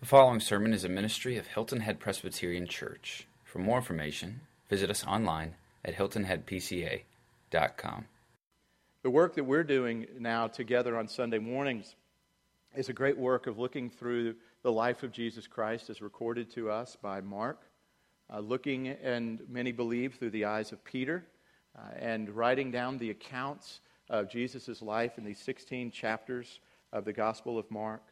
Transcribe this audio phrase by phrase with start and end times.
[0.00, 3.26] The following sermon is a ministry of Hilton Head Presbyterian Church.
[3.42, 8.04] For more information, visit us online at hiltonheadpca.com.
[9.02, 11.96] The work that we're doing now together on Sunday mornings
[12.76, 16.70] is a great work of looking through the life of Jesus Christ as recorded to
[16.70, 17.62] us by Mark,
[18.32, 21.26] uh, looking, and many believe, through the eyes of Peter,
[21.76, 26.60] uh, and writing down the accounts of Jesus' life in these 16 chapters
[26.92, 28.04] of the Gospel of Mark.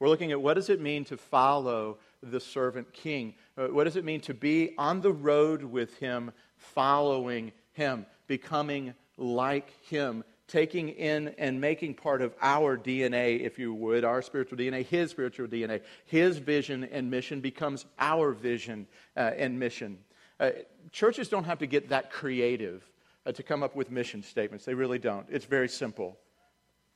[0.00, 3.34] We're looking at what does it mean to follow the servant king?
[3.56, 8.94] Uh, what does it mean to be on the road with him, following him, becoming
[9.18, 14.56] like him, taking in and making part of our DNA, if you would, our spiritual
[14.56, 15.82] DNA, his spiritual DNA.
[16.06, 19.98] His vision and mission becomes our vision uh, and mission.
[20.40, 20.50] Uh,
[20.92, 22.82] churches don't have to get that creative
[23.26, 24.64] uh, to come up with mission statements.
[24.64, 25.26] They really don't.
[25.30, 26.18] It's very simple.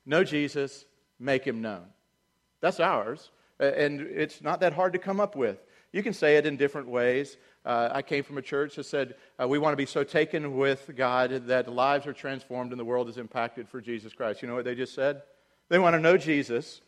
[0.07, 0.87] Know Jesus,
[1.19, 1.85] make him known.
[2.65, 3.31] That's ours.
[3.61, 5.59] And it's not that hard to come up with.
[5.93, 7.37] You can say it in different ways.
[7.63, 10.57] Uh, I came from a church that said uh, we want to be so taken
[10.57, 14.41] with God that lives are transformed and the world is impacted for Jesus Christ.
[14.41, 15.21] You know what they just said?
[15.69, 16.81] They want to know Jesus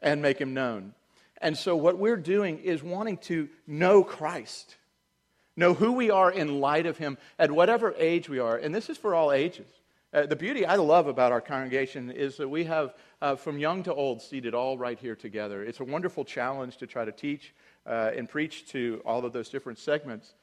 [0.00, 0.94] and make him known.
[1.38, 4.76] And so, what we're doing is wanting to know Christ,
[5.56, 8.56] know who we are in light of him at whatever age we are.
[8.56, 9.66] And this is for all ages.
[10.14, 13.82] Uh, the beauty I love about our congregation is that we have uh, from young
[13.82, 15.64] to old seated all right here together.
[15.64, 17.52] It's a wonderful challenge to try to teach
[17.84, 20.34] uh, and preach to all of those different segments.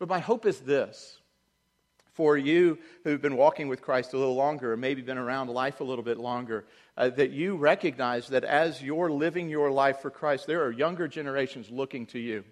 [0.00, 1.20] But my hope is this
[2.12, 5.80] for you who've been walking with Christ a little longer, or maybe been around life
[5.80, 6.64] a little bit longer,
[6.96, 11.06] uh, that you recognize that as you're living your life for Christ, there are younger
[11.06, 12.42] generations looking to you.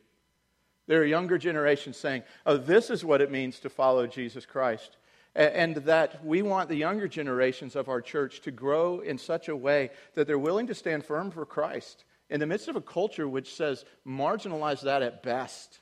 [0.87, 4.97] There are younger generations saying, Oh, this is what it means to follow Jesus Christ
[5.35, 9.57] and that we want the younger generations of our church to grow in such a
[9.57, 13.29] way that they're willing to stand firm for Christ in the midst of a culture
[13.29, 15.81] which says marginalize that at best,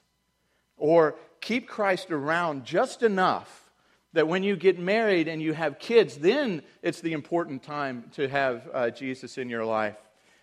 [0.77, 3.71] or keep Christ around just enough
[4.13, 8.29] that when you get married and you have kids, then it's the important time to
[8.29, 9.97] have uh, Jesus in your life.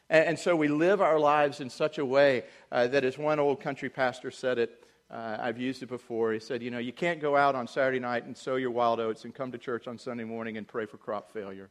[0.09, 3.39] And, and, so we live our lives in such a way uh, that, as one
[3.39, 4.82] old country pastor said it,
[5.13, 6.33] uh, I've used it before.
[6.33, 8.99] He said, You know, you can't go out on Saturday night and sow your wild
[8.99, 11.69] oats and come to church on Sunday morning and pray for crop failure.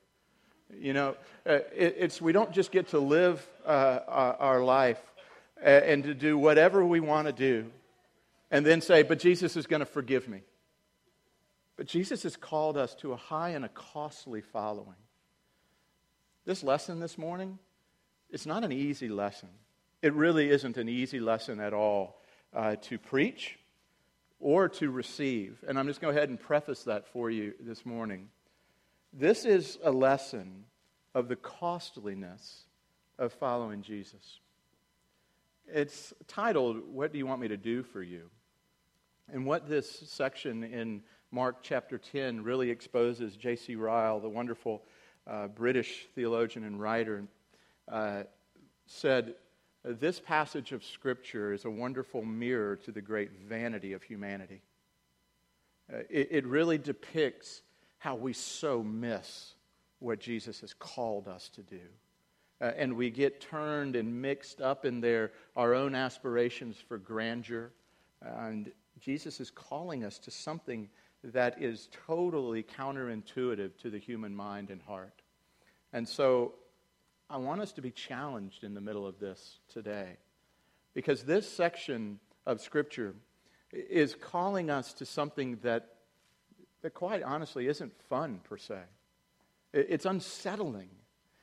[0.73, 5.01] You know, uh, it, it's, we don't just get to live uh, our, our, life
[5.61, 7.71] and to do whatever we want to do
[8.51, 10.43] and then say, But Jesus is going to forgive me.
[11.77, 14.95] But Jesus has called us to a high and a costly following.
[16.45, 17.59] This lesson this morning,
[18.31, 19.49] it's not an easy lesson.
[20.01, 22.22] It really isn't an easy lesson at all
[22.55, 23.59] uh, to preach
[24.41, 25.63] or to receive.
[25.67, 28.29] And I'm just going to go ahead and preface that for you this morning.
[29.13, 30.65] This is a lesson
[31.15, 32.65] of the costliness
[33.19, 34.41] of following Jesus.
[35.67, 38.31] It's titled, What Do You Want Me to Do for You?
[39.33, 43.77] And what this section in Mark chapter 10 really exposes, J.C.
[43.77, 44.83] Ryle, the wonderful
[45.27, 47.25] uh, British theologian and writer,
[47.91, 48.25] uh,
[48.87, 49.35] said
[49.85, 54.63] this passage of Scripture is a wonderful mirror to the great vanity of humanity.
[55.93, 57.63] Uh, it, it really depicts
[57.99, 59.55] how we so miss
[59.99, 61.81] what Jesus has called us to do.
[62.61, 67.71] Uh, and we get turned and mixed up in there our own aspirations for grandeur.
[68.21, 68.71] And
[69.01, 70.89] Jesus is calling us to something
[71.25, 75.23] that is totally counterintuitive to the human mind and heart.
[75.93, 76.55] And so
[77.33, 80.19] I want us to be challenged in the middle of this today.
[80.93, 83.15] Because this section of Scripture
[83.73, 85.95] is calling us to something that,
[86.83, 88.81] that quite honestly isn't fun per se.
[89.73, 90.91] It's unsettling.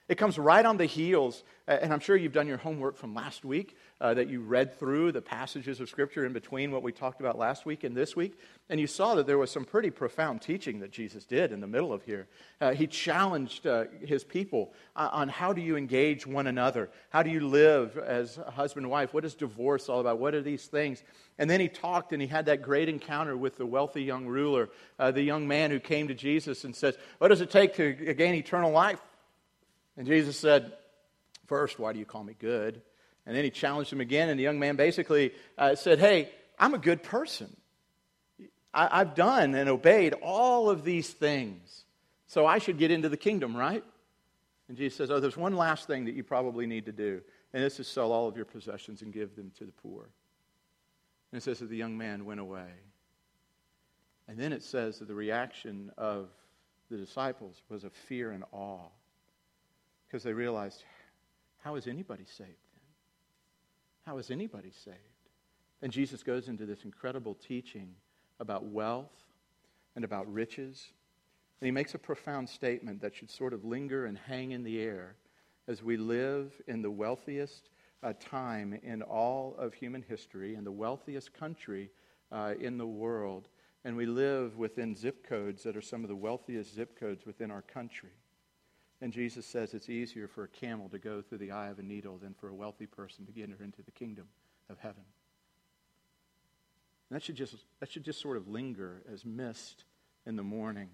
[0.10, 3.46] It comes right on the heels, and I'm sure you've done your homework from last
[3.46, 7.20] week, uh, that you read through the passages of Scripture in between what we talked
[7.20, 8.36] about last week and this week,
[8.70, 11.68] and you saw that there was some pretty profound teaching that Jesus did in the
[11.68, 12.26] middle of here.
[12.60, 16.90] Uh, he challenged uh, his people on how do you engage one another?
[17.12, 19.14] How do you live as husband and wife?
[19.14, 20.18] What is divorce all about?
[20.18, 21.04] What are these things?
[21.38, 24.70] And then he talked and he had that great encounter with the wealthy young ruler,
[24.98, 27.94] uh, the young man who came to Jesus and says, What does it take to
[27.94, 29.00] gain eternal life?
[30.00, 30.72] And Jesus said,
[31.46, 32.82] First, why do you call me good?
[33.26, 36.74] And then he challenged him again, and the young man basically uh, said, Hey, I'm
[36.74, 37.56] a good person.
[38.74, 41.84] I, I've done and obeyed all of these things,
[42.28, 43.84] so I should get into the kingdom, right?
[44.70, 47.22] And Jesus says, Oh, there's one last thing that you probably need to do,
[47.54, 50.08] and this is sell all of your possessions and give them to the poor.
[51.34, 52.72] And it says that the young man went away.
[54.30, 56.30] And then it says that the reaction of
[56.90, 58.88] the disciples was of fear and awe
[60.10, 60.84] because they realized,
[61.60, 62.80] how is anybody saved then?
[64.10, 64.98] how is anybody saved?
[65.84, 67.94] And Jesus goes into this incredible teaching
[68.40, 69.14] about wealth
[69.96, 70.88] and about riches.
[71.62, 74.80] And he makes a profound statement that should sort of linger and hang in the
[74.80, 75.16] air
[75.68, 77.70] as we live in the wealthiest
[78.02, 81.92] uh, time in all of human history, in the wealthiest country
[82.32, 83.48] uh, in the world.
[83.86, 87.52] And we live within zip codes that are some of the wealthiest zip codes within
[87.52, 88.10] our country.
[89.02, 91.84] And Jesus says it's easier for a camel to go through the eye of a
[91.84, 94.26] needle than for a wealthy person to enter into the kingdom
[94.70, 95.04] of heaven.
[97.10, 99.86] And that should just, that should just sort of linger as mist
[100.26, 100.90] in the morning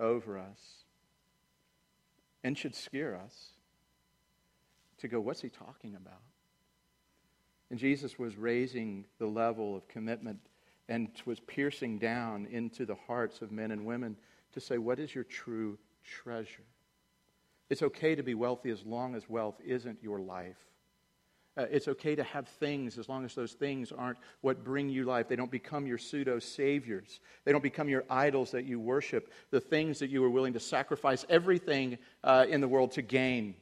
[0.00, 0.84] over us
[2.42, 3.50] and should scare us
[4.98, 6.22] to go, what's he talking about?
[7.70, 10.40] And Jesus was raising the level of commitment
[10.88, 14.16] and was piercing down into the hearts of men and women
[14.52, 16.64] to say, what is your true treasure?
[17.70, 20.56] It's okay to be wealthy as long as wealth isn't your life.
[21.58, 25.04] Uh, it's okay to have things as long as those things aren't what bring you
[25.04, 25.26] life.
[25.26, 27.18] They don't become your pseudo saviors.
[27.44, 30.60] They don't become your idols that you worship, the things that you are willing to
[30.60, 33.56] sacrifice everything uh, in the world to gain.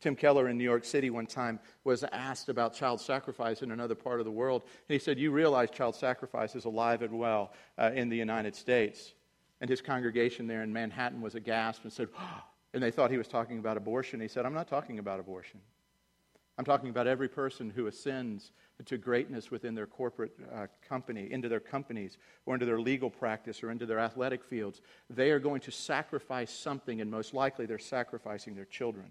[0.00, 3.96] Tim Keller in New York City one time was asked about child sacrifice in another
[3.96, 4.62] part of the world.
[4.62, 8.54] And he said, You realize child sacrifice is alive and well uh, in the United
[8.54, 9.12] States.
[9.60, 12.42] And his congregation there in Manhattan was aghast and said, oh,
[12.72, 14.20] and they thought he was talking about abortion.
[14.20, 15.60] He said, I'm not talking about abortion.
[16.58, 18.52] I'm talking about every person who ascends
[18.84, 23.62] to greatness within their corporate uh, company, into their companies, or into their legal practice,
[23.62, 24.82] or into their athletic fields.
[25.08, 29.06] They are going to sacrifice something, and most likely they're sacrificing their children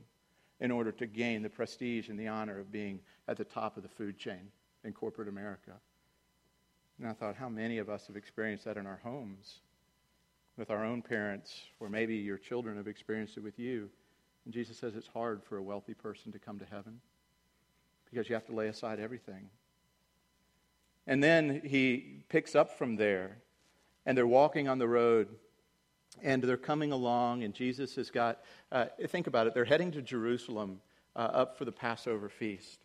[0.60, 3.84] in order to gain the prestige and the honor of being at the top of
[3.84, 4.52] the food chain
[4.84, 5.74] in corporate America.
[7.00, 9.62] And I thought, how many of us have experienced that in our homes?
[10.60, 13.90] With our own parents, or maybe your children have experienced it with you.
[14.44, 17.00] And Jesus says it's hard for a wealthy person to come to heaven
[18.12, 19.50] because you have to lay aside everything.
[21.08, 23.38] And then he picks up from there,
[24.06, 25.30] and they're walking on the road,
[26.22, 28.42] and they're coming along, and Jesus has got,
[28.72, 30.82] uh, think about it, they're heading to Jerusalem
[31.16, 32.80] uh, up for the Passover feast.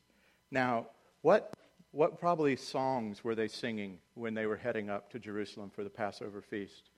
[0.50, 0.86] Now,
[1.22, 1.52] what,
[1.90, 5.90] what probably songs were they singing when they were heading up to Jerusalem for the
[5.90, 6.90] Passover feast?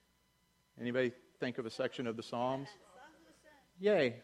[0.79, 2.67] Anybody think of a section of the Psalms?
[3.79, 4.15] Yay.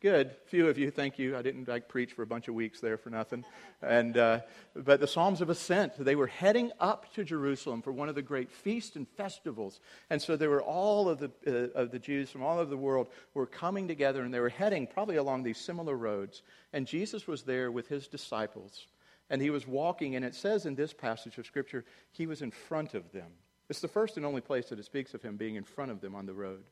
[0.00, 0.34] Good.
[0.46, 1.36] Few of you, thank you.
[1.36, 3.44] I didn't like preach for a bunch of weeks there for nothing.
[3.82, 4.40] And, uh,
[4.74, 8.22] but the Psalms of Ascent, they were heading up to Jerusalem for one of the
[8.22, 9.78] great feasts and festivals.
[10.08, 12.76] And so there were all of the, uh, of the Jews from all over the
[12.76, 16.42] world were coming together and they were heading probably along these similar roads.
[16.72, 18.88] And Jesus was there with his disciples.
[19.28, 22.50] And he was walking, and it says in this passage of Scripture, he was in
[22.50, 23.30] front of them.
[23.70, 26.00] It's the first and only place that it speaks of him being in front of
[26.00, 26.64] them on the road.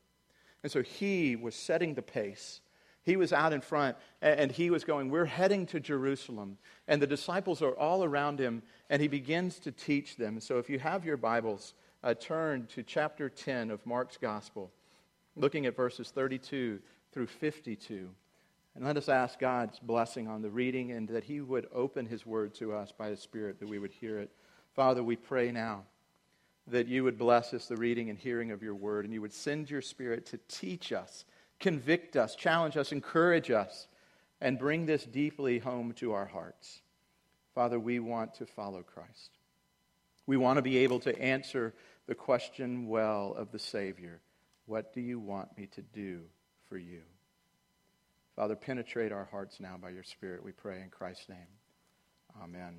[0.64, 2.60] And so he was setting the pace.
[3.04, 6.58] He was out in front and he was going, We're heading to Jerusalem.
[6.88, 10.40] And the disciples are all around him and he begins to teach them.
[10.40, 14.72] So if you have your Bibles, uh, turn to chapter 10 of Mark's Gospel,
[15.36, 16.80] looking at verses 32
[17.12, 18.08] through 52.
[18.74, 22.26] And let us ask God's blessing on the reading and that he would open his
[22.26, 24.32] word to us by his Spirit, that we would hear it.
[24.74, 25.84] Father, we pray now
[26.70, 29.32] that you would bless us the reading and hearing of your word, and you would
[29.32, 31.24] send your spirit to teach us,
[31.60, 33.88] convict us, challenge us, encourage us,
[34.40, 36.80] and bring this deeply home to our hearts.
[37.54, 39.30] Father, we want to follow Christ.
[40.26, 41.74] We want to be able to answer
[42.06, 44.20] the question well of the Savior
[44.66, 46.20] What do you want me to do
[46.68, 47.00] for you?
[48.36, 51.38] Father, penetrate our hearts now by your Spirit, we pray in Christ's name.
[52.42, 52.74] Amen.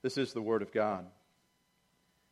[0.00, 1.06] This is the Word of God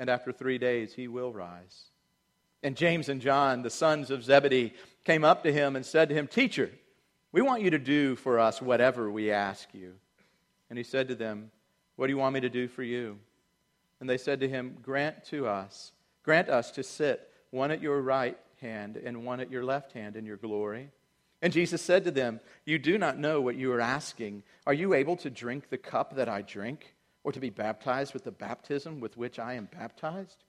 [0.00, 1.84] and after three days he will rise.
[2.62, 4.72] And James and John, the sons of Zebedee,
[5.04, 6.70] came up to him and said to him, Teacher,
[7.32, 9.92] we want you to do for us whatever we ask you.
[10.70, 11.50] And he said to them,
[11.96, 13.18] What do you want me to do for you?
[14.00, 15.92] And they said to him, Grant to us,
[16.24, 20.16] grant us to sit one at your right hand and one at your left hand
[20.16, 20.90] in your glory.
[21.42, 24.44] And Jesus said to them, You do not know what you are asking.
[24.66, 26.94] Are you able to drink the cup that I drink?
[27.24, 30.44] Or to be baptized with the baptism with which I am baptized?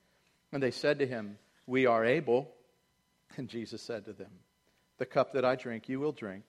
[0.52, 2.52] And they said to him, We are able.
[3.36, 4.30] And Jesus said to them,
[4.98, 6.44] The cup that I drink, you will drink,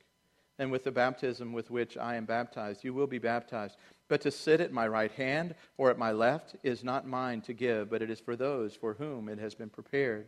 [0.60, 3.76] and with the baptism with which I am baptized, you will be baptized.
[4.08, 7.54] But to sit at my right hand or at my left is not mine to
[7.54, 10.28] give, but it is for those for whom it has been prepared.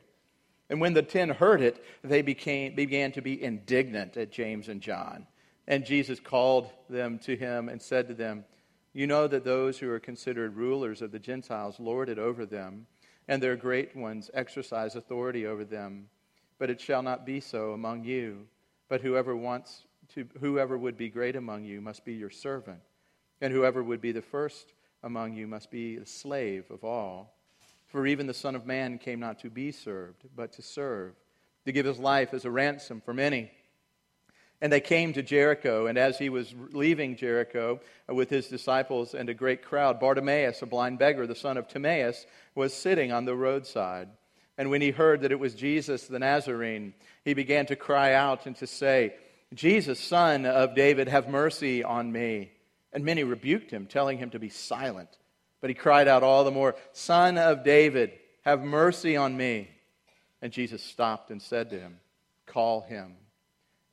[0.69, 4.81] And when the ten heard it, they became, began to be indignant at James and
[4.81, 5.27] John.
[5.67, 8.45] And Jesus called them to him and said to them,
[8.95, 12.87] You know that those who are considered rulers of the Gentiles lord it over them,
[13.27, 16.07] and their great ones exercise authority over them.
[16.59, 18.47] But it shall not be so among you.
[18.87, 19.83] But whoever wants
[20.13, 22.79] to, whoever would be great among you must be your servant,
[23.41, 24.71] and whoever would be the first
[25.03, 27.35] among you must be the slave of all.
[27.87, 31.15] For even the Son of Man came not to be served, but to serve,
[31.65, 33.51] to give his life as a ransom for many.
[34.65, 37.79] And they came to Jericho, and as he was leaving Jericho
[38.09, 41.67] uh, with his disciples and a great crowd, Bartimaeus, a blind beggar, the son of
[41.67, 44.09] Timaeus, was sitting on the roadside.
[44.57, 48.47] And when he heard that it was Jesus the Nazarene, he began to cry out
[48.47, 49.13] and to say,
[49.53, 52.49] Jesus, son of David, have mercy on me.
[52.91, 55.15] And many rebuked him, telling him to be silent.
[55.61, 59.69] But he cried out all the more, Son of David, have mercy on me.
[60.41, 61.99] And Jesus stopped and said to him,
[62.47, 63.17] Call him.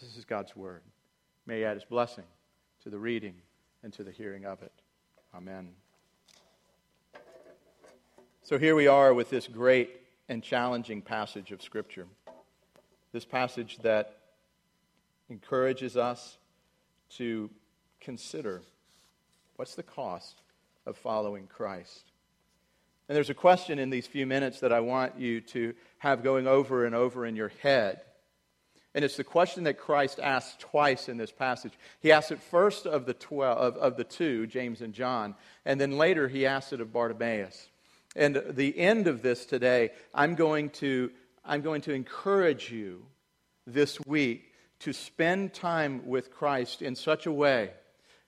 [0.00, 0.82] This is God's word.
[1.46, 2.24] May he add his blessing
[2.82, 3.34] to the reading
[3.82, 4.72] and to the hearing of it.
[5.34, 5.68] Amen.
[8.42, 12.06] So here we are with this great and challenging passage of Scripture.
[13.12, 14.16] This passage that
[15.28, 16.36] encourages us
[17.10, 17.48] to
[18.00, 18.62] consider
[19.56, 20.40] What's the cost
[20.84, 22.10] of following Christ?
[23.08, 26.46] And there's a question in these few minutes that I want you to have going
[26.46, 28.00] over and over in your head.
[28.94, 31.72] And it's the question that Christ asks twice in this passage.
[32.00, 35.34] He asks it first of the, 12, of, of the two, James and John,
[35.64, 37.68] and then later he asks it of Bartimaeus.
[38.14, 41.10] And the end of this today, I'm going to,
[41.44, 43.04] I'm going to encourage you
[43.66, 47.70] this week to spend time with Christ in such a way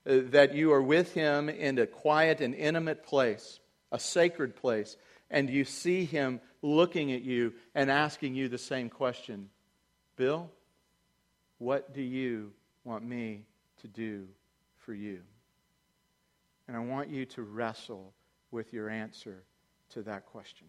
[0.05, 3.59] uh, that you are with him in a quiet and intimate place,
[3.91, 4.97] a sacred place,
[5.29, 9.49] and you see him looking at you and asking you the same question
[10.17, 10.49] Bill,
[11.59, 12.51] what do you
[12.83, 13.43] want me
[13.81, 14.27] to do
[14.77, 15.19] for you?
[16.67, 18.13] And I want you to wrestle
[18.51, 19.43] with your answer
[19.91, 20.67] to that question.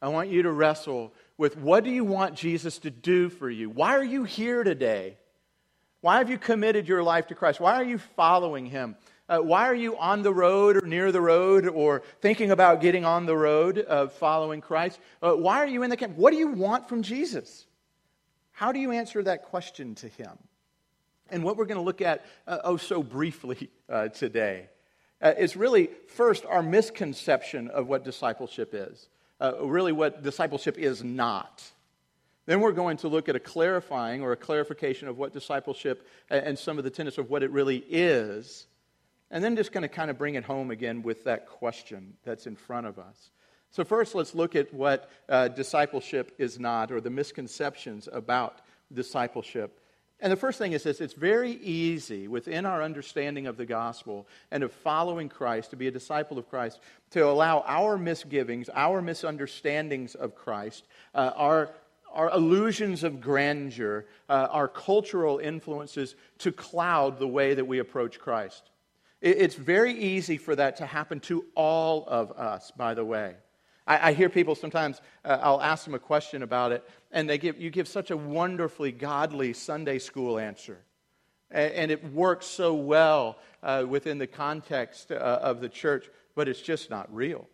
[0.00, 3.68] I want you to wrestle with what do you want Jesus to do for you?
[3.68, 5.16] Why are you here today?
[6.00, 7.58] Why have you committed your life to Christ?
[7.58, 8.96] Why are you following Him?
[9.28, 13.04] Uh, why are you on the road or near the road or thinking about getting
[13.04, 15.00] on the road of following Christ?
[15.20, 16.16] Uh, why are you in the camp?
[16.16, 17.66] What do you want from Jesus?
[18.58, 20.36] How do you answer that question to Him?
[21.30, 24.68] And what we're going to look at, uh, oh, so briefly uh, today,
[25.22, 29.10] uh, is really first our misconception of what discipleship is,
[29.40, 31.70] uh, really what discipleship is not.
[32.46, 36.58] Then we're going to look at a clarifying or a clarification of what discipleship and
[36.58, 38.66] some of the tenets of what it really is.
[39.30, 42.48] And then just going to kind of bring it home again with that question that's
[42.48, 43.30] in front of us.
[43.70, 48.60] So, first, let's look at what uh, discipleship is not, or the misconceptions about
[48.92, 49.80] discipleship.
[50.20, 54.26] And the first thing is this it's very easy within our understanding of the gospel
[54.50, 59.00] and of following Christ, to be a disciple of Christ, to allow our misgivings, our
[59.00, 61.70] misunderstandings of Christ, uh, our
[62.10, 68.18] our illusions of grandeur, uh, our cultural influences to cloud the way that we approach
[68.18, 68.70] Christ.
[69.20, 73.34] It's very easy for that to happen to all of us, by the way.
[73.88, 77.38] I, I hear people sometimes, uh, I'll ask them a question about it, and they
[77.38, 80.78] give, you give such a wonderfully godly Sunday school answer.
[81.50, 86.46] And, and it works so well uh, within the context uh, of the church, but
[86.46, 87.48] it's just not real.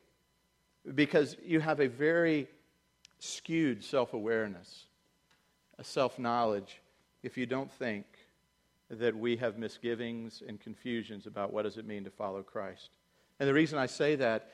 [0.95, 2.49] Because you have a very
[3.21, 4.85] skewed self awareness,
[5.79, 6.83] a self knowledge,
[7.23, 8.05] if you don't think
[8.91, 12.91] that we have misgivings and confusions about what does it mean to follow Christ.
[13.41, 14.51] And the reason I say that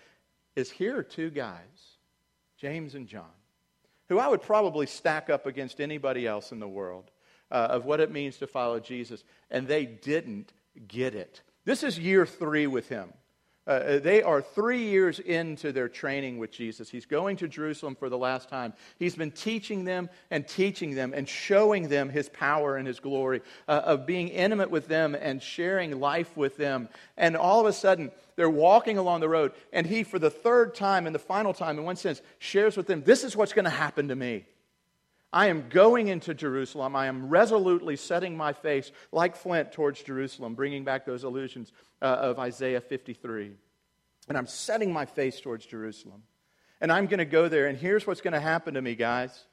[0.60, 1.96] is here are two guys,
[2.56, 3.24] James and John,
[4.08, 7.10] who I would probably stack up against anybody else in the world
[7.50, 10.52] uh, of what it means to follow Jesus, and they didn't
[10.86, 11.42] get it.
[11.64, 13.12] This is year three with him.
[13.66, 16.88] Uh, they are three years into their training with Jesus.
[16.88, 18.72] He's going to Jerusalem for the last time.
[18.98, 23.42] He's been teaching them and teaching them and showing them his power and his glory,
[23.68, 26.88] uh, of being intimate with them and sharing life with them.
[27.16, 30.74] And all of a sudden, they're walking along the road, and he, for the third
[30.74, 33.66] time and the final time, in one sense, shares with them this is what's going
[33.66, 34.46] to happen to me.
[35.32, 36.96] I am going into Jerusalem.
[36.96, 41.72] I am resolutely setting my face like flint towards Jerusalem, bringing back those illusions
[42.02, 43.52] uh, of Isaiah 53.
[44.28, 46.22] And I'm setting my face towards Jerusalem.
[46.80, 49.44] And I'm going to go there, and here's what's going to happen to me, guys.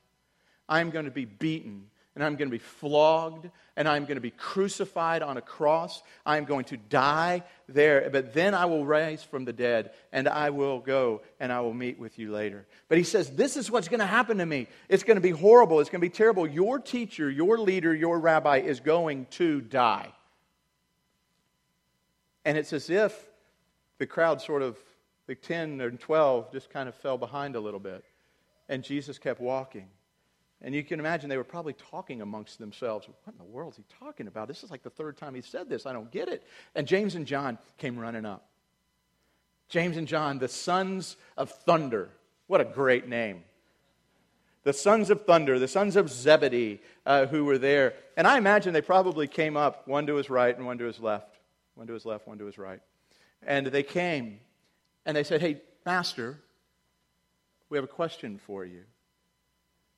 [0.70, 4.22] I'm going to be beaten and I'm going to be flogged, and I'm going to
[4.22, 6.02] be crucified on a cross.
[6.26, 10.50] I'm going to die there, but then I will rise from the dead, and I
[10.50, 12.66] will go and I will meet with you later.
[12.90, 14.66] But he says, This is what's going to happen to me.
[14.90, 15.80] It's going to be horrible.
[15.80, 16.48] It's going to be terrible.
[16.48, 20.12] Your teacher, your leader, your rabbi is going to die.
[22.46, 23.30] And it's as if
[24.00, 24.76] the crowd sort of,
[25.28, 28.04] the 10 or 12, just kind of fell behind a little bit.
[28.68, 29.88] And Jesus kept walking.
[30.62, 33.08] And you can imagine they were probably talking amongst themselves.
[33.08, 34.48] What in the world is he talking about?
[34.48, 35.86] This is like the third time he said this.
[35.86, 36.44] I don't get it.
[36.74, 38.48] And James and John came running up.
[39.70, 42.10] James and John, the sons of thunder.
[42.48, 43.44] What a great name.
[44.64, 47.94] The sons of thunder, the sons of Zebedee, uh, who were there.
[48.18, 51.00] And I imagine they probably came up, one to his right and one to his
[51.00, 51.38] left.
[51.76, 52.82] One to his left, one to his right.
[53.44, 54.40] And they came
[55.06, 56.40] and they said, Hey, Master,
[57.70, 58.84] we have a question for you.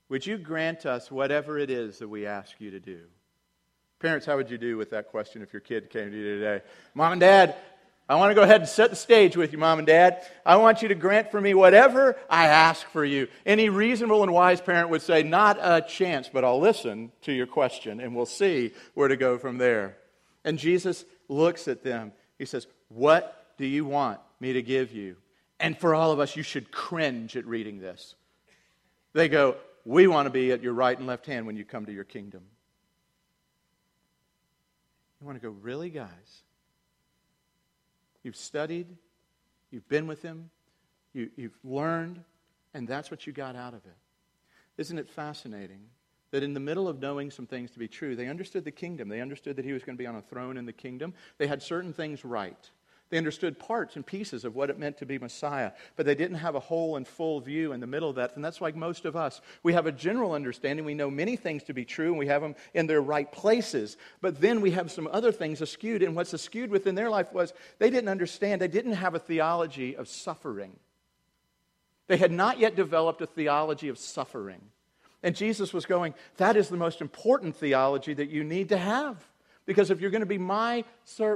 [0.10, 3.00] Would you grant us whatever it is that we ask you to do?
[4.00, 6.64] Parents, how would you do with that question if your kid came to you today?
[6.96, 7.56] Mom and Dad,
[8.08, 10.26] I want to go ahead and set the stage with you, Mom and Dad.
[10.44, 13.28] I want you to grant for me whatever I ask for you.
[13.46, 17.46] Any reasonable and wise parent would say, Not a chance, but I'll listen to your
[17.46, 19.98] question and we'll see where to go from there.
[20.44, 22.14] And Jesus looks at them.
[22.40, 25.18] He says, What do you want me to give you?
[25.60, 28.16] And for all of us, you should cringe at reading this.
[29.14, 31.86] They go, we want to be at your right and left hand when you come
[31.86, 32.42] to your kingdom.
[35.20, 36.44] You want to go, really, guys?
[38.24, 38.88] You've studied,
[39.72, 40.50] you've been with him,
[41.14, 42.24] you, have learned,
[42.74, 43.98] and that's what you got out of it.
[44.78, 45.82] Isn't it fascinating
[46.32, 49.10] that in the middle of knowing some things to be true, they understood the kingdom.
[49.10, 51.14] They understood that he was going to be on a throne in the kingdom.
[51.38, 52.70] They had certain things right.
[53.10, 56.38] They understood parts and pieces of what it meant to be Messiah, but they didn't
[56.38, 58.36] have a whole and full view in the middle of that.
[58.36, 59.42] And that's like most of us.
[59.64, 60.86] We have a general understanding.
[60.86, 63.98] We know many things to be true, and we have them in their right places.
[64.22, 66.06] But then we have some other things askewed.
[66.06, 69.96] And what's askewed within their life was they didn't understand, they didn't have a theology
[69.96, 70.78] of suffering.
[72.08, 74.62] They had not yet developed a theology of suffering.
[75.24, 79.29] And Jesus was going, That is the most important theology that you need to have.
[79.70, 80.84] Because if you're going to be my,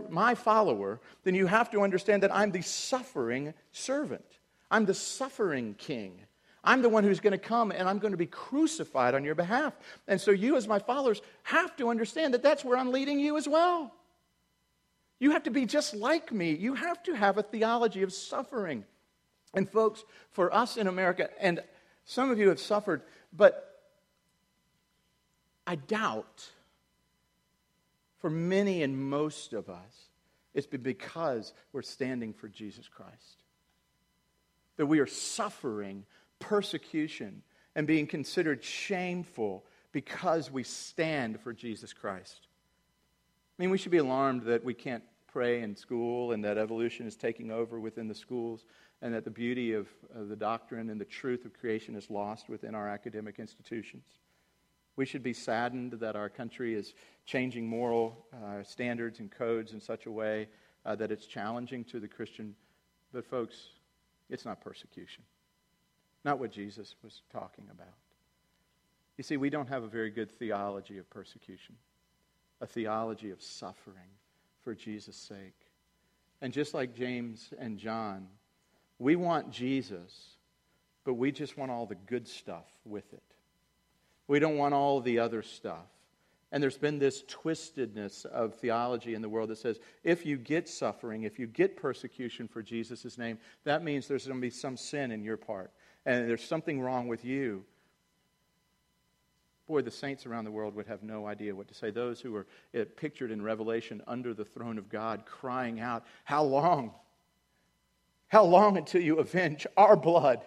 [0.09, 4.25] my follower, then you have to understand that I'm the suffering servant.
[4.71, 6.19] I'm the suffering king.
[6.63, 9.35] I'm the one who's going to come and I'm going to be crucified on your
[9.35, 9.75] behalf.
[10.07, 13.37] And so you, as my followers, have to understand that that's where I'm leading you
[13.37, 13.93] as well.
[15.19, 16.55] You have to be just like me.
[16.55, 18.83] You have to have a theology of suffering.
[19.53, 21.59] And, folks, for us in America, and
[22.05, 23.79] some of you have suffered, but
[25.67, 26.49] I doubt
[28.23, 30.07] for many and most of us,
[30.53, 33.43] it's because we're standing for Jesus Christ.
[34.77, 36.05] That we are suffering
[36.39, 37.41] persecution
[37.75, 42.47] and being considered shameful because we stand for Jesus Christ.
[43.59, 47.05] I mean, we should be alarmed that we can't pray in school and that evolution
[47.05, 48.63] is taking over within the schools
[49.01, 52.47] and that the beauty of, of the doctrine and the truth of creation is lost
[52.47, 54.05] within our academic institutions.
[54.95, 56.93] We should be saddened that our country is
[57.25, 60.47] changing moral uh, standards and codes in such a way
[60.85, 62.55] uh, that it's challenging to the Christian.
[63.11, 63.69] But, folks,
[64.29, 65.23] it's not persecution.
[66.23, 67.87] Not what Jesus was talking about.
[69.17, 71.75] You see, we don't have a very good theology of persecution,
[72.61, 74.09] a theology of suffering
[74.63, 75.55] for Jesus' sake.
[76.41, 78.27] And just like James and John,
[78.99, 80.37] we want Jesus,
[81.03, 83.23] but we just want all the good stuff with it.
[84.27, 85.85] We don't want all the other stuff.
[86.51, 90.69] And there's been this twistedness of theology in the world that says if you get
[90.69, 94.77] suffering, if you get persecution for Jesus' name, that means there's going to be some
[94.77, 95.71] sin in your part.
[96.05, 97.65] And there's something wrong with you.
[99.67, 101.89] Boy, the saints around the world would have no idea what to say.
[101.89, 106.43] Those who are eh, pictured in Revelation under the throne of God crying out, How
[106.43, 106.93] long?
[108.27, 110.45] How long until you avenge our blood?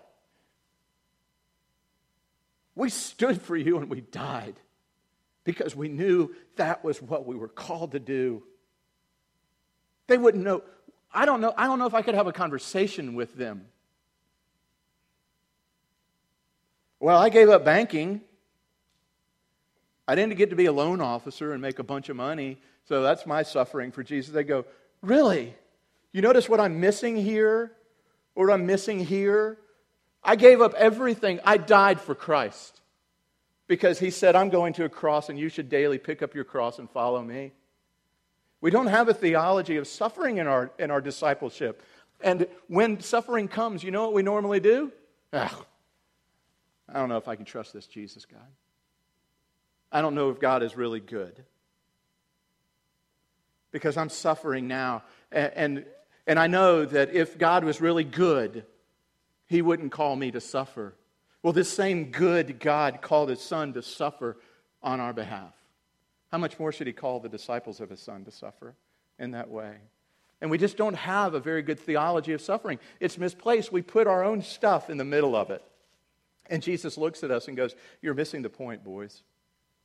[2.77, 4.55] We stood for you and we died
[5.43, 8.43] because we knew that was what we were called to do.
[10.07, 10.62] They wouldn't know.
[11.12, 13.67] I don't know, I don't know if I could have a conversation with them.
[17.01, 18.21] Well, I gave up banking.
[20.07, 23.03] I didn't get to be a loan officer and make a bunch of money, so
[23.03, 24.33] that's my suffering for Jesus.
[24.33, 24.65] They go,
[25.03, 25.55] Really?
[26.12, 27.73] You notice what I'm missing here?
[28.35, 29.59] Or I'm missing here?
[30.27, 31.39] I gave up everything.
[31.45, 32.81] I died for Christ
[33.69, 36.45] because he said, I'm going to a cross and you should daily pick up your
[36.45, 37.53] cross and follow me.
[38.61, 41.81] We don't have a theology of suffering in our, in our discipleship.
[42.21, 44.91] And when suffering comes, you know what we normally do?
[45.33, 45.65] Ah,
[46.89, 48.41] I don't know if I can trust this Jesus God.
[49.93, 51.45] I don't know if God is really good.
[53.71, 55.05] Because I'm suffering now.
[55.31, 55.85] And, and,
[56.27, 58.65] and I know that if God was really good,
[59.46, 60.94] he wouldn't call me to suffer.
[61.42, 64.37] Well, this same good God called his son to suffer
[64.82, 65.54] on our behalf.
[66.32, 68.74] How much more should he call the disciples of his son to suffer
[69.18, 69.76] in that way?
[70.40, 72.78] And we just don't have a very good theology of suffering.
[73.00, 73.72] It's misplaced.
[73.72, 75.62] We put our own stuff in the middle of it.
[76.50, 79.22] And Jesus looks at us and goes, You're missing the point, boys.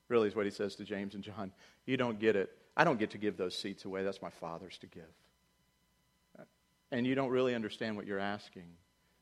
[0.09, 1.53] Really, is what he says to James and John.
[1.85, 2.51] You don't get it.
[2.75, 4.03] I don't get to give those seats away.
[4.03, 5.03] That's my father's to give.
[6.91, 8.67] And you don't really understand what you're asking.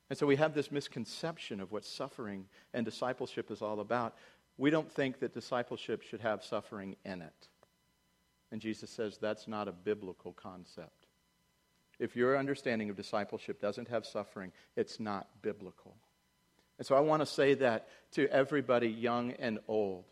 [0.10, 4.16] And so we have this misconception of what suffering and discipleship is all about.
[4.58, 7.48] We don't think that discipleship should have suffering in it.
[8.52, 11.06] And Jesus says that's not a biblical concept.
[12.00, 15.96] If your understanding of discipleship doesn't have suffering, it's not biblical.
[16.78, 20.06] And so I want to say that to everybody, young and old.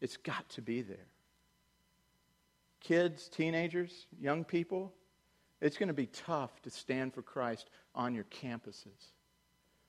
[0.00, 1.06] It's got to be there.
[2.80, 4.92] Kids, teenagers, young people,
[5.60, 9.12] it's going to be tough to stand for Christ on your campuses.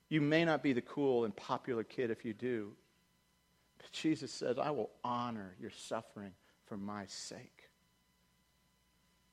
[0.10, 2.72] You may not be the cool and popular kid if you do,
[3.78, 6.34] but Jesus says, I will honor your suffering
[6.66, 7.70] for my sake.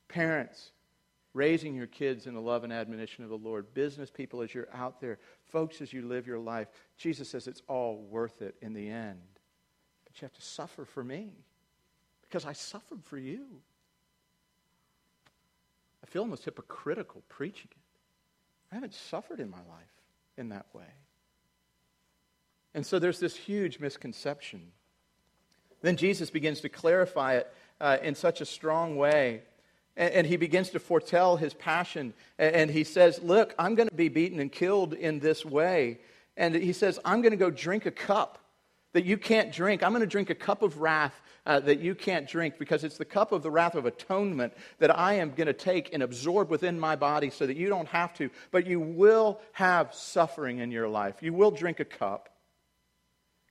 [0.08, 0.70] Parents,
[1.32, 4.68] raising your kids in the love and admonition of the Lord, business people as you're
[4.74, 5.18] out there,
[5.50, 6.68] folks as you live your life,
[6.98, 9.20] Jesus says it's all worth it in the end.
[10.04, 11.32] But you have to suffer for me
[12.22, 13.46] because I suffered for you.
[16.06, 17.76] I feel almost hypocritical preaching it.
[18.70, 19.92] I haven't suffered in my life
[20.36, 20.84] in that way.
[22.74, 24.72] And so there's this huge misconception.
[25.82, 29.42] Then Jesus begins to clarify it uh, in such a strong way.
[29.96, 32.12] And, and, he begins to foretell his passion.
[32.38, 36.00] And, and he says, Look, I'm going to be beaten and killed in this way.
[36.36, 38.38] And he says, I'm going to go drink a cup
[38.92, 39.82] that you can't drink.
[39.82, 42.98] I'm going to drink a cup of wrath uh, that you can't drink because it's
[42.98, 46.50] the cup of the wrath of atonement that I am going to take and absorb
[46.50, 48.30] within my body so that you don't have to.
[48.50, 51.22] But you will have suffering in your life.
[51.22, 52.28] You will drink a cup.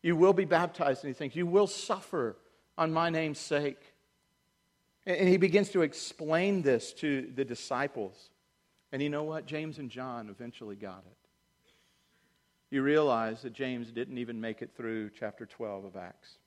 [0.01, 1.35] You will be baptized in these things.
[1.35, 2.37] You will suffer
[2.77, 3.81] on my name's sake.
[5.05, 8.29] And he begins to explain this to the disciples.
[8.91, 9.45] And you know what?
[9.45, 11.17] James and John eventually got it
[12.75, 16.37] you realize that James didn't even make it through chapter 12 of Acts.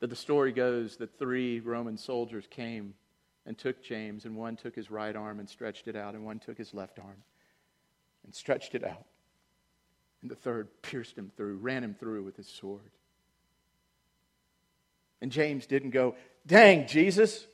[0.00, 2.94] That the story goes that three Roman soldiers came
[3.46, 6.38] and took James, and one took his right arm and stretched it out, and one
[6.38, 7.22] took his left arm
[8.24, 9.04] and stretched it out.
[10.22, 12.90] And the third pierced him through, ran him through with his sword.
[15.22, 17.46] And James didn't go, Dang, Jesus,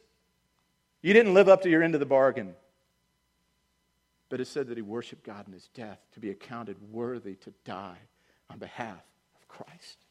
[1.03, 2.55] you didn't live up to your end of the bargain.
[4.29, 7.53] But it said that he worshiped God in his death to be accounted worthy to
[7.65, 7.99] die
[8.51, 9.03] on behalf
[9.37, 10.06] of Christ.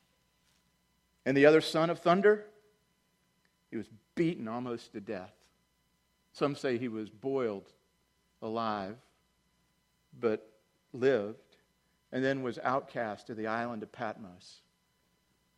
[1.26, 2.46] And the other son of thunder,
[3.72, 5.34] he was beaten almost to death.
[6.34, 7.72] Some say he was boiled
[8.42, 8.98] alive,
[10.20, 10.48] but
[10.94, 11.58] lived,
[12.12, 14.62] and then was outcast to the island of Patmos.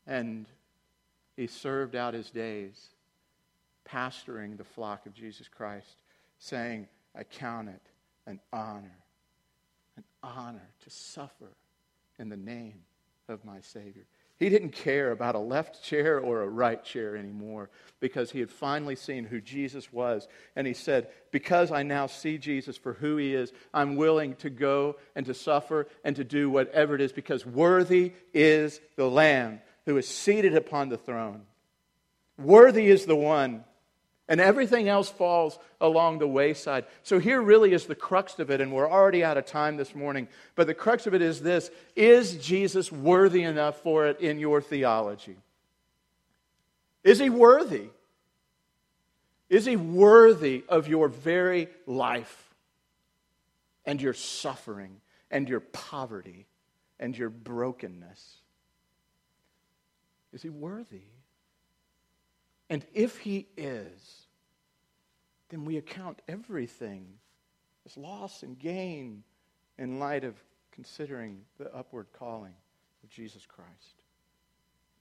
[0.06, 0.46] And
[1.36, 2.90] he served out his days
[3.88, 6.02] pastoring the flock of Jesus Christ,
[6.40, 7.82] saying, I count it
[8.26, 8.98] an honor,
[9.96, 11.52] an honor to suffer
[12.20, 12.82] in the name
[13.28, 14.06] of my Savior.
[14.40, 17.70] He didn't care about a left chair or a right chair anymore
[18.00, 20.28] because he had finally seen who Jesus was.
[20.56, 24.52] And he said, Because I now see Jesus for who he is, I'm willing to
[24.52, 29.60] go and to suffer and to do whatever it is because worthy is the Lamb
[29.88, 31.42] who is seated upon the throne.
[32.38, 33.64] Worthy is the one
[34.28, 36.86] and everything else falls along the wayside.
[37.04, 39.96] So here really is the crux of it, and we're already out of time this
[39.96, 40.28] morning.
[40.56, 44.62] But the crux of it is this Is Jesus worthy enough for it in your
[44.62, 45.38] theology?
[47.04, 47.90] Is he worthy?
[49.50, 52.54] Is he worthy of your very life
[53.86, 55.00] and your suffering
[55.32, 56.48] and your poverty
[57.00, 58.38] and your brokenness?
[60.34, 61.04] Is he worthy?
[62.70, 64.28] And if he is,
[65.50, 67.08] then we account everything
[67.86, 69.24] as loss and gain
[69.78, 70.36] in light of
[70.72, 72.54] considering the upward calling
[73.04, 74.04] of Jesus Christ.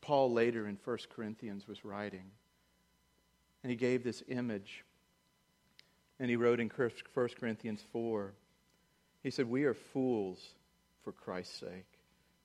[0.00, 2.30] Paul later in 1 Corinthians was writing,
[3.62, 4.84] and he gave this image.
[6.20, 6.90] And he wrote in 1
[7.38, 8.32] Corinthians 4,
[9.22, 10.54] he said, We are fools
[11.02, 11.86] for Christ's sake.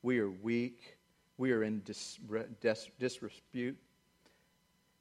[0.02, 0.98] We are weak.
[1.38, 2.20] We are in dis-
[2.60, 3.78] dis- disrepute.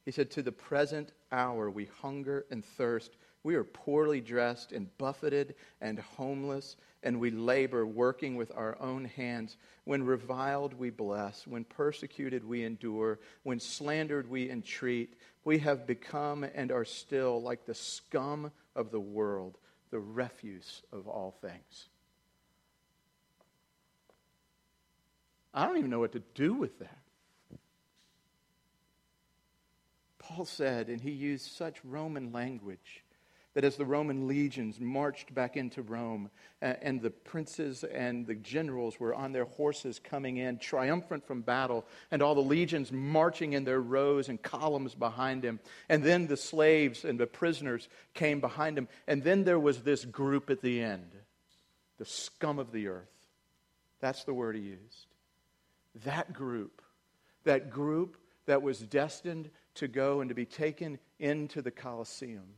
[0.04, 3.16] He said, To the present hour we hunger and thirst.
[3.42, 9.06] We are poorly dressed and buffeted and homeless, and we labor working with our own
[9.06, 9.56] hands.
[9.84, 11.46] When reviled, we bless.
[11.46, 13.18] When persecuted, we endure.
[13.42, 15.14] When slandered, we entreat.
[15.44, 19.56] We have become and are still like the scum of the world,
[19.90, 21.88] the refuse of all things.
[25.52, 26.99] I don't even know what to do with that.
[30.30, 33.02] Paul said, and he used such Roman language
[33.54, 36.30] that as the Roman legions marched back into Rome,
[36.62, 41.84] and the princes and the generals were on their horses coming in, triumphant from battle,
[42.12, 46.36] and all the legions marching in their rows and columns behind him, and then the
[46.36, 50.80] slaves and the prisoners came behind him, and then there was this group at the
[50.80, 51.10] end,
[51.98, 53.08] the scum of the earth.
[53.98, 55.06] That's the word he used.
[56.04, 56.82] That group,
[57.42, 58.16] that group
[58.46, 62.54] that was destined to go and to be taken into the Colosseum,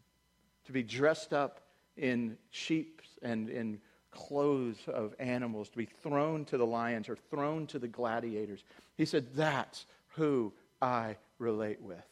[0.66, 1.60] to be dressed up
[1.96, 7.66] in sheep and in clothes of animals, to be thrown to the lions or thrown
[7.66, 8.62] to the gladiators.
[8.96, 12.04] He said, That's who I relate with.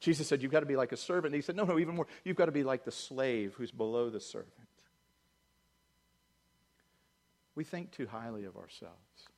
[0.00, 1.32] Jesus said, You've got to be like a servant.
[1.32, 2.08] And he said, No, no, even more.
[2.24, 4.52] You've got to be like the slave who's below the servant.
[7.54, 9.28] We think too highly of ourselves.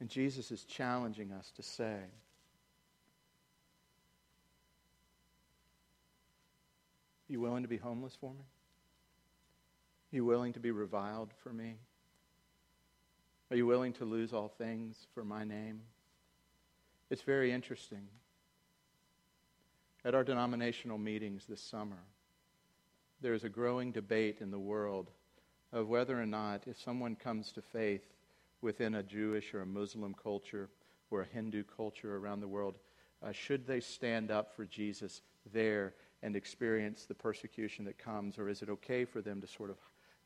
[0.00, 1.98] And Jesus is challenging us to say,
[7.28, 8.44] Are you willing to be homeless for me?
[10.12, 11.76] Are you willing to be reviled for me?
[13.50, 15.82] Are you willing to lose all things for my name?
[17.10, 18.08] It's very interesting.
[20.04, 21.98] At our denominational meetings this summer,
[23.20, 25.10] there is a growing debate in the world
[25.72, 28.02] of whether or not, if someone comes to faith,
[28.62, 30.68] within a Jewish or a Muslim culture
[31.10, 32.76] or a Hindu culture around the world,
[33.22, 38.48] uh, should they stand up for Jesus there and experience the persecution that comes, or
[38.48, 39.76] is it okay for them to sort of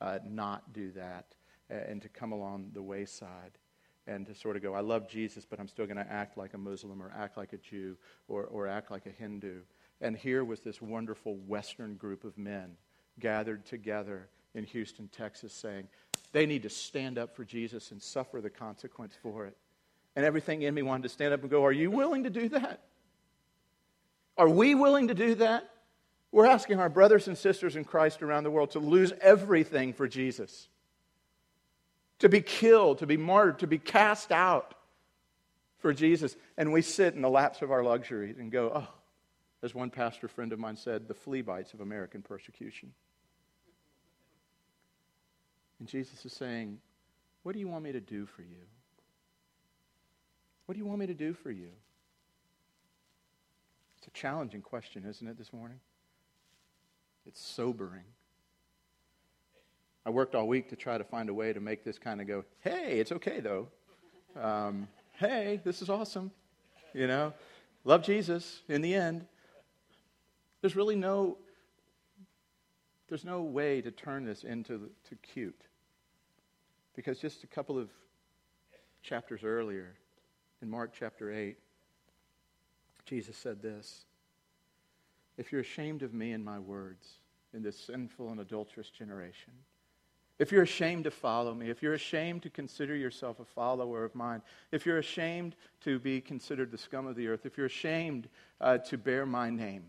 [0.00, 1.34] uh, not do that
[1.70, 3.58] uh, and to come along the wayside?
[4.06, 6.54] and to sort of go, I love Jesus, but I'm still going to act like
[6.54, 7.96] a Muslim or act like a Jew
[8.28, 9.60] or, or act like a Hindu.
[10.00, 12.76] And here was this wonderful Western group of men
[13.18, 15.88] gathered together in Houston, Texas, saying,
[16.34, 19.56] they need to stand up for Jesus and suffer the consequence for it.
[20.16, 22.48] And everything in me wanted to stand up and go, Are you willing to do
[22.50, 22.80] that?
[24.36, 25.70] Are we willing to do that?
[26.32, 30.08] We're asking our brothers and sisters in Christ around the world to lose everything for
[30.08, 30.68] Jesus,
[32.18, 34.74] to be killed, to be martyred, to be cast out
[35.78, 36.36] for Jesus.
[36.56, 38.88] And we sit in the laps of our luxury and go, Oh,
[39.62, 42.92] as one pastor friend of mine said, the flea bites of American persecution.
[45.84, 46.78] And Jesus is saying,
[47.42, 48.64] What do you want me to do for you?
[50.64, 51.68] What do you want me to do for you?
[53.98, 55.78] It's a challenging question, isn't it, this morning?
[57.26, 58.04] It's sobering.
[60.06, 62.26] I worked all week to try to find a way to make this kind of
[62.26, 63.68] go, hey, it's okay though.
[64.40, 66.30] Um, hey, this is awesome.
[66.94, 67.34] You know,
[67.84, 69.26] love Jesus in the end.
[70.62, 71.36] There's really no,
[73.10, 75.60] there's no way to turn this into to cute.
[76.94, 77.88] Because just a couple of
[79.02, 79.94] chapters earlier,
[80.62, 81.56] in Mark chapter 8,
[83.04, 84.06] Jesus said this
[85.36, 87.18] If you're ashamed of me and my words
[87.52, 89.52] in this sinful and adulterous generation,
[90.38, 94.14] if you're ashamed to follow me, if you're ashamed to consider yourself a follower of
[94.14, 98.28] mine, if you're ashamed to be considered the scum of the earth, if you're ashamed
[98.60, 99.84] uh, to bear my name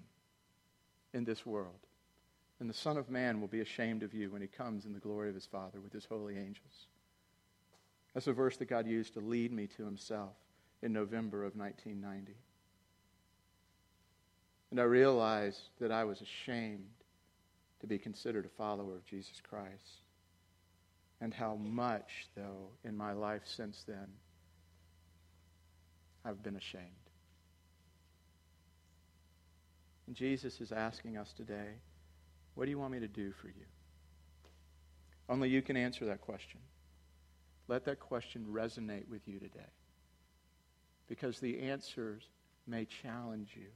[1.14, 1.85] in this world,
[2.60, 5.00] then the Son of Man will be ashamed of you when he comes in the
[5.00, 6.88] glory of his Father with his holy angels.
[8.14, 10.36] That's a verse that God used to lead me to himself
[10.82, 12.34] in November of 1990.
[14.72, 16.88] And I realized that I was ashamed
[17.82, 20.02] to be considered a follower of Jesus Christ.
[21.22, 24.08] And how much, though, in my life since then,
[26.24, 26.84] I've been ashamed.
[30.08, 31.76] And Jesus is asking us today,
[32.56, 33.66] what do you want me to do for you?
[35.30, 36.60] Only you can answer that question.
[37.68, 39.72] Let that question resonate with you today.
[41.08, 42.24] because the answers
[42.68, 43.68] may challenge you.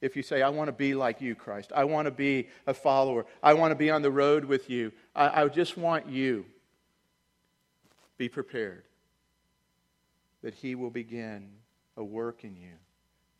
[0.00, 2.74] If you say, I want to be like you, Christ, I want to be a
[2.74, 6.44] follower, I want to be on the road with you, I, I just want you,
[8.18, 8.84] be prepared
[10.42, 11.48] that He will begin
[11.96, 12.74] a work in you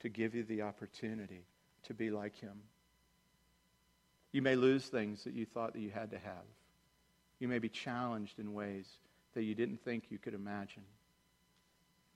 [0.01, 1.45] to give you the opportunity
[1.83, 2.63] to be like Him.
[4.35, 6.45] You may lose things that you thought that you had to have.
[7.39, 8.85] You may be challenged in ways
[9.35, 10.83] that you didn't think you could imagine.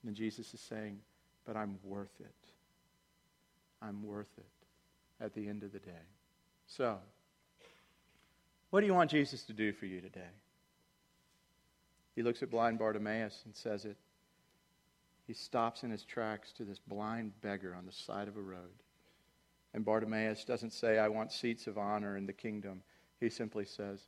[0.04, 0.98] And Jesus is saying,
[1.46, 2.34] But I'm worth it.
[3.80, 6.06] I'm worth it at the end of the day.
[6.66, 6.98] So,
[8.70, 10.34] what do you want Jesus to do for you today?
[12.16, 13.96] He looks at blind Bartimaeus and says it.
[15.28, 18.82] He stops in his tracks to this blind beggar on the side of a road.
[19.74, 22.82] And Bartimaeus doesn't say, I want seats of honor in the kingdom.
[23.20, 24.00] He simply says,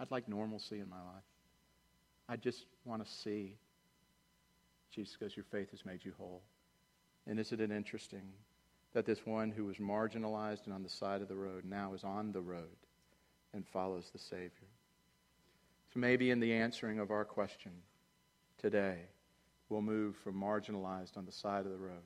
[0.00, 1.24] I'd like normalcy in my life.
[2.28, 3.56] I just want to see.
[4.90, 6.42] Jesus goes, Your faith has made you whole.
[7.26, 8.32] And isn't it interesting
[8.94, 12.04] that this one who was marginalized and on the side of the road now is
[12.04, 12.76] on the road
[13.52, 14.68] and follows the Savior?
[15.92, 17.72] So maybe in the answering of our question
[18.58, 18.98] today,
[19.68, 22.02] we'll move from marginalized on the side of the road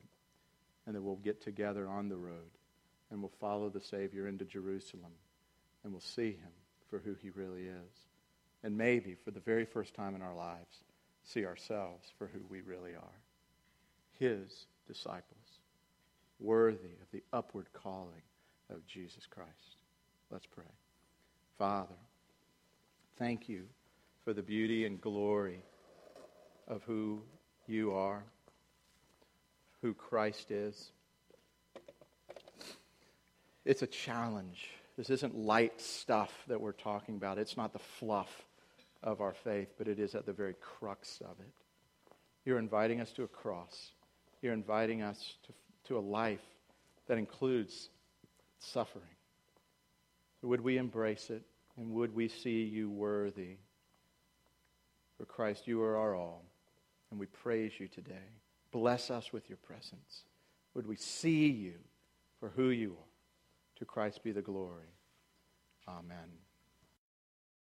[0.87, 2.51] and that we'll get together on the road
[3.11, 5.13] and we'll follow the Savior into Jerusalem
[5.85, 6.53] and we'll see him
[6.89, 8.07] for who he really is.
[8.63, 10.85] And maybe for the very first time in our lives,
[11.25, 13.21] see ourselves for who we really are
[14.19, 15.59] his disciples,
[16.39, 18.23] worthy of the upward calling
[18.71, 19.77] of Jesus Christ.
[20.31, 20.65] Let's pray.
[21.59, 21.99] Father,
[23.19, 23.65] thank you
[24.25, 25.63] for the beauty and glory
[26.69, 27.23] of who
[27.67, 28.23] you are,
[29.83, 30.93] who Christ is.
[33.65, 34.69] It's a challenge.
[34.97, 37.39] This isn't light stuff that we're talking about.
[37.39, 38.31] It's not the fluff
[39.03, 41.53] of our faith, but it is at the very crux of it.
[42.45, 43.91] You're inviting us to a cross.
[44.41, 45.53] You're inviting us to,
[45.89, 46.41] to a life
[47.07, 47.89] that includes
[48.59, 49.05] suffering.
[50.43, 51.43] Would we embrace it
[51.77, 53.57] and would we see you worthy?
[55.19, 56.45] For Christ, you are our all,
[57.11, 58.42] and we praise you today.
[58.73, 60.25] Bless us with your presence.
[60.75, 61.75] Would we see you
[62.41, 63.09] for who you are?
[63.77, 64.95] To Christ be the glory.
[65.89, 66.31] Amen.